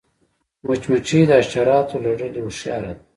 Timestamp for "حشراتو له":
1.39-2.11